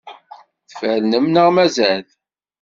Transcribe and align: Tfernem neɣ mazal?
Tfernem 0.69 1.25
neɣ 1.27 1.47
mazal? 1.55 2.03